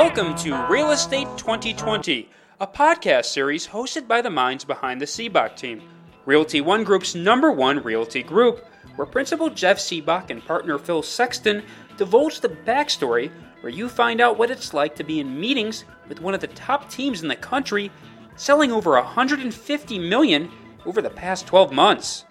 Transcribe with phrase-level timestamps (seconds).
[0.00, 5.56] Welcome to Real Estate 2020, a podcast series hosted by the minds behind the Sibbach
[5.56, 5.82] team,
[6.24, 8.64] Realty One Group's number one realty group,
[8.94, 11.64] where Principal Jeff Sibbach and partner Phil Sexton
[11.96, 16.20] divulge the backstory where you find out what it's like to be in meetings with
[16.20, 17.90] one of the top teams in the country,
[18.36, 20.48] selling over 150 million
[20.86, 22.24] over the past 12 months.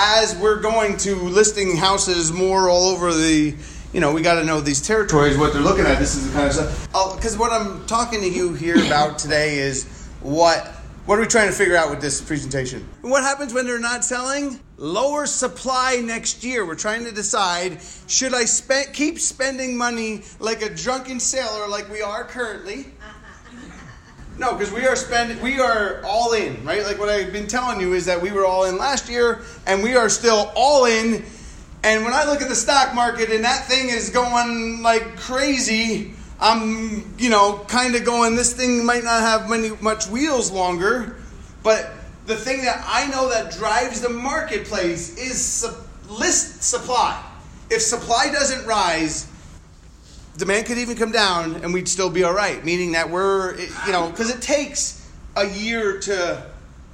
[0.00, 3.56] As we're going to listing houses more all over the,
[3.92, 5.98] you know, we got to know these territories, what they're looking at.
[5.98, 6.88] This is the kind of stuff.
[6.94, 10.74] Oh, because what I'm talking to you here about today is what
[11.06, 12.86] what are we trying to figure out with this presentation?
[13.00, 14.60] What happens when they're not selling?
[14.76, 16.66] Lower supply next year.
[16.66, 21.90] We're trying to decide should I spend, keep spending money like a drunken sailor like
[21.90, 22.86] we are currently?
[24.38, 26.84] No, because we are spending, we are all in, right?
[26.84, 29.82] Like what I've been telling you is that we were all in last year, and
[29.82, 31.24] we are still all in.
[31.84, 36.12] And when I look at the stock market and that thing is going like crazy,
[36.40, 41.16] I'm, you know, kind of going, this thing might not have many much wheels longer,
[41.62, 41.92] but
[42.26, 45.74] the thing that I know that drives the marketplace is su-
[46.10, 47.22] list supply.
[47.70, 49.30] If supply doesn't rise,
[50.36, 53.92] demand could even come down and we'd still be all right, meaning that we're, you
[53.92, 56.44] know, because it takes a year to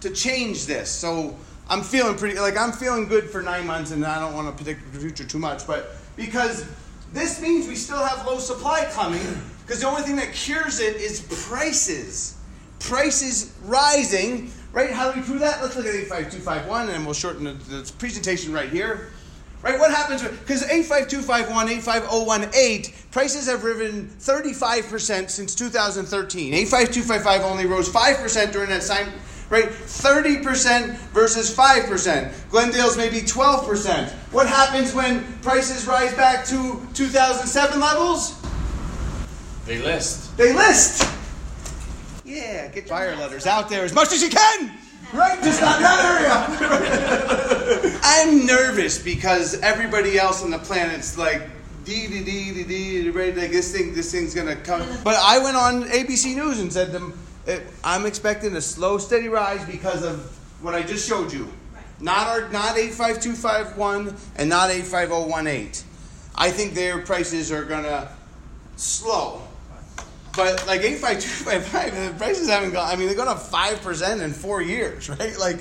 [0.00, 0.90] to change this.
[0.90, 1.36] So
[1.72, 4.62] I'm feeling pretty, like I'm feeling good for nine months, and I don't want to
[4.62, 6.66] predict the future too much, but because
[7.14, 9.22] this means we still have low supply coming
[9.64, 12.36] because the only thing that cures it is prices.
[12.78, 14.90] Prices rising, right?
[14.90, 15.62] How do we prove that?
[15.62, 19.10] Let's look at 85251 and we'll shorten the, the presentation right here.
[19.62, 19.78] Right?
[19.78, 26.52] What happens because 85251, 85018, prices have risen 35% since 2013.
[26.52, 29.10] 85255 only rose 5% during that time
[29.52, 29.68] right?
[29.68, 32.50] 30% versus 5%.
[32.50, 34.10] Glendale's maybe 12%.
[34.32, 38.40] What happens when prices rise back to 2007 levels?
[39.66, 40.34] They list.
[40.38, 41.06] They list.
[42.24, 44.70] Yeah, get fire letters out there as much as you can.
[45.12, 45.40] Right?
[45.42, 47.98] Just not that area.
[48.02, 51.42] I'm nervous because everybody else on the planet's like
[51.84, 54.88] dee dee dee dee dee ready like this thing this thing's gonna come.
[55.04, 57.12] But I went on ABC News and said them
[57.46, 60.20] it, I'm expecting a slow, steady rise because of
[60.62, 61.52] what I just showed you.
[62.00, 65.84] Not our, not 85251 and not 85018.
[66.34, 68.08] I think their prices are gonna
[68.76, 69.42] slow.
[70.34, 72.88] But like 85255, the prices haven't gone.
[72.90, 75.38] I mean, they're going up five percent in four years, right?
[75.38, 75.58] Like,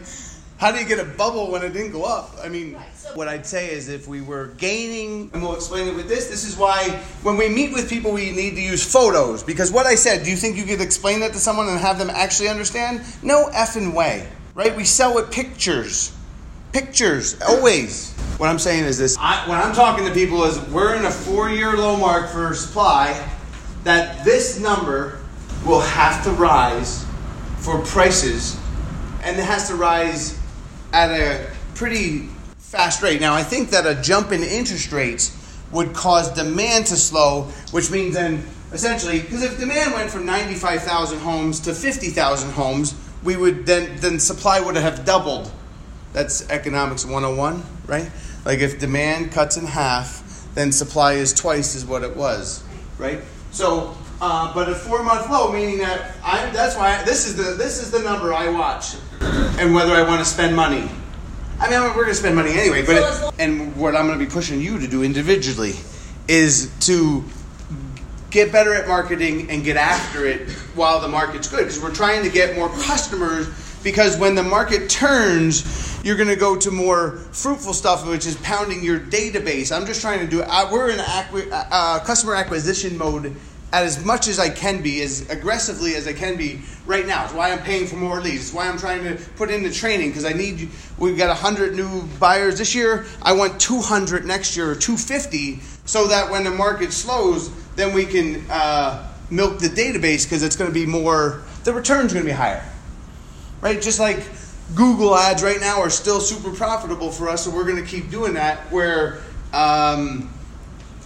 [0.62, 2.36] how do you get a bubble when it didn't go up?
[2.44, 2.74] I mean,
[3.16, 6.30] what I'd say is if we were gaining, and we'll explain it with this.
[6.30, 6.88] This is why
[7.24, 10.24] when we meet with people, we need to use photos because what I said.
[10.24, 13.02] Do you think you could explain that to someone and have them actually understand?
[13.24, 14.78] No effing way, right?
[14.78, 16.16] We sell with pictures,
[16.74, 18.14] pictures always.
[18.38, 21.12] What I'm saying is this: I, when I'm talking to people, is we're in a
[21.12, 23.28] four-year low mark for supply
[23.84, 25.22] that this number
[25.66, 27.04] will have to rise
[27.58, 28.60] for prices,
[29.24, 30.38] and it has to rise
[30.94, 33.22] at a pretty fast rate.
[33.22, 35.38] Now, I think that a jump in interest rates
[35.72, 41.20] would cause demand to slow, which means then essentially, because if demand went from 95,000
[41.20, 45.52] homes to 50,000 homes, we would then then supply would have doubled.
[46.14, 48.10] That's economics 101, right?
[48.46, 52.64] Like if demand cuts in half, then supply is twice as what it was,
[52.98, 53.20] right?
[53.52, 57.36] So, uh, but a four month low, meaning that I, that's why I, this is
[57.36, 60.90] the this is the number I watch, and whether I want to spend money.
[61.60, 64.26] I mean, we're going to spend money anyway, but it, and what I'm going to
[64.26, 65.76] be pushing you to do individually
[66.28, 67.24] is to
[68.32, 72.24] get better at marketing and get after it while the market's good because we're trying
[72.24, 73.48] to get more customers
[73.84, 78.38] because when the market turns you're going to go to more fruitful stuff which is
[78.38, 82.98] pounding your database i'm just trying to do uh, we're in acqui- uh, customer acquisition
[82.98, 83.36] mode
[83.74, 87.24] as much as I can be, as aggressively as I can be right now.
[87.24, 88.42] It's why I'm paying for more leads.
[88.42, 90.70] It's why I'm trying to put in the training because I need.
[90.98, 93.06] We've got 100 new buyers this year.
[93.22, 98.06] I want 200 next year or 250, so that when the market slows, then we
[98.06, 101.42] can uh, milk the database because it's going to be more.
[101.64, 102.66] The return's going to be higher,
[103.62, 103.82] right?
[103.82, 104.22] Just like
[104.76, 108.10] Google ads right now are still super profitable for us, so we're going to keep
[108.10, 108.60] doing that.
[108.72, 109.22] Where
[109.54, 110.30] um,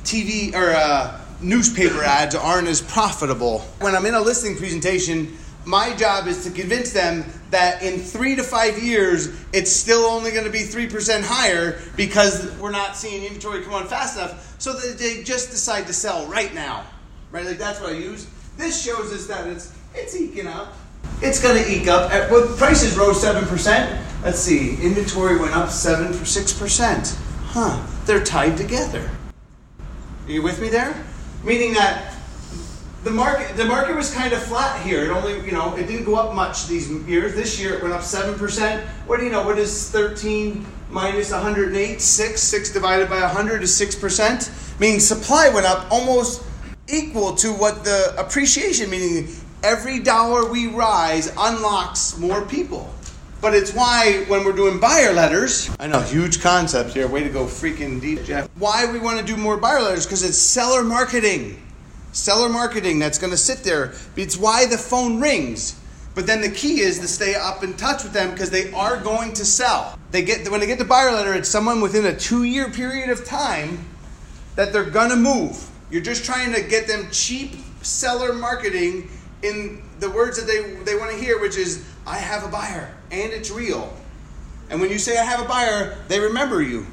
[0.04, 3.60] TV or uh, newspaper ads aren't as profitable.
[3.80, 8.36] When I'm in a listing presentation, my job is to convince them that in three
[8.36, 13.24] to five years, it's still only going to be 3% higher because we're not seeing
[13.24, 16.86] inventory come on fast enough, so that they just decide to sell right now.
[17.32, 17.46] Right?
[17.46, 18.28] Like that's what I use.
[18.58, 20.74] This shows us that it's it's eking up.
[21.22, 22.12] It's going to eke up.
[22.12, 24.24] At, well, prices rose 7%.
[24.24, 24.72] Let's see.
[24.82, 27.18] Inventory went up 7 for 6%.
[27.46, 27.86] Huh.
[28.06, 29.10] They're tied together.
[30.26, 30.96] Are you with me there?
[31.46, 32.16] Meaning that
[33.04, 35.06] the market the market was kind of flat here.
[35.06, 37.36] It only you know it didn't go up much these years.
[37.36, 38.84] This year it went up seven percent.
[39.06, 39.46] What do you know?
[39.46, 42.02] What is thirteen minus 108?
[42.02, 42.42] Six.
[42.42, 44.52] Six divided by 100 is six percent.
[44.80, 46.42] Meaning supply went up almost
[46.88, 48.90] equal to what the appreciation.
[48.90, 49.30] Meaning
[49.64, 52.92] every dollar we rise unlocks more people.
[53.46, 57.08] But it's why when we're doing buyer letters, I know, huge concept here.
[57.08, 58.50] Way to go, freaking deep, Jeff.
[58.56, 60.04] Why we want to do more buyer letters?
[60.04, 61.64] Because it's seller marketing.
[62.12, 63.94] Seller marketing that's going to sit there.
[64.16, 65.80] It's why the phone rings.
[66.16, 69.00] But then the key is to stay up in touch with them because they are
[69.00, 70.00] going to sell.
[70.10, 73.26] They get when they get the buyer letter, it's someone within a two-year period of
[73.26, 73.86] time
[74.56, 75.70] that they're gonna move.
[75.92, 77.52] You're just trying to get them cheap
[77.84, 79.08] seller marketing
[79.42, 82.94] in the words that they, they want to hear, which is, I have a buyer
[83.12, 83.96] and it's real.
[84.70, 86.86] And when you say I have a buyer, they remember you.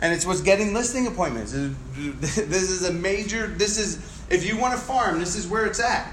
[0.00, 1.52] And it's what's getting listing appointments.
[1.52, 3.98] This is a major, this is,
[4.30, 6.10] if you want to farm, this is where it's at.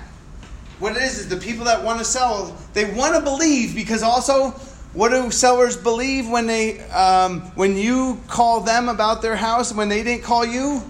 [0.80, 4.04] What it is, is the people that want to sell, they want to believe because
[4.04, 4.52] also,
[4.94, 9.90] what do sellers believe when they, um, when you call them about their house when
[9.90, 10.84] they didn't call you?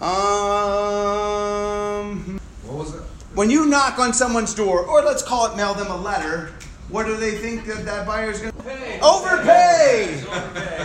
[0.00, 0.10] Um?
[3.40, 6.52] When you knock on someone's door, or let's call it mail them a letter,
[6.90, 9.00] what do they think that that buyer is going to pay?
[9.00, 10.22] overpay?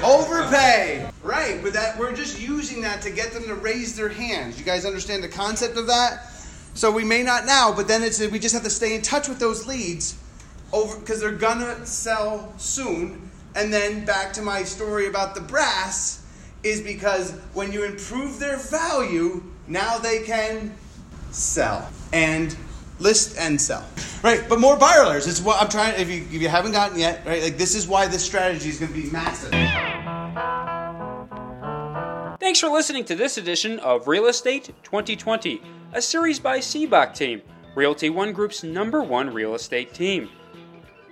[0.01, 1.11] Overpay.
[1.21, 4.57] Right, but that we're just using that to get them to raise their hands.
[4.57, 6.31] You guys understand the concept of that?
[6.75, 9.27] So we may not now, but then it's we just have to stay in touch
[9.27, 10.17] with those leads
[10.71, 13.29] over because they're gonna sell soon.
[13.53, 16.25] And then back to my story about the brass
[16.63, 20.73] is because when you improve their value, now they can
[21.31, 22.55] sell and
[22.99, 23.85] list and sell.
[24.23, 25.17] Right, but more buyer.
[25.17, 25.99] It's what I'm trying.
[25.99, 28.79] If you if you haven't gotten yet, right, like this is why this strategy is
[28.79, 29.51] going to be massive.
[32.39, 35.61] Thanks for listening to this edition of Real Estate 2020,
[35.93, 37.41] a series by Sibbach Team,
[37.75, 40.29] Realty One Group's number one real estate team.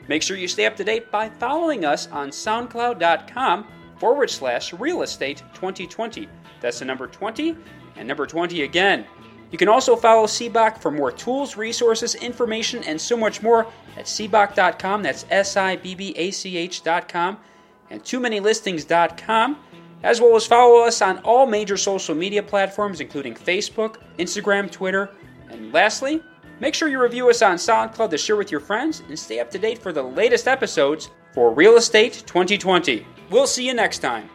[0.07, 3.67] Make sure you stay up to date by following us on SoundCloud.com
[3.97, 6.27] forward slash real estate 2020.
[6.61, 7.55] That's the number 20
[7.95, 9.05] and number 20 again.
[9.53, 14.05] You can also follow Sibbach for more tools, resources, information, and so much more at
[14.05, 15.03] Sibbach.com.
[15.03, 17.37] That's S I B B A C H.com
[17.91, 19.59] and too many listings.com
[20.01, 25.11] as well as follow us on all major social media platforms, including Facebook, Instagram, Twitter,
[25.51, 26.19] and lastly,
[26.59, 29.51] make sure you review us on SoundCloud to share with your friends and stay up
[29.51, 33.05] to date for the latest episodes for Real Estate 2020.
[33.29, 34.31] We'll see you next time.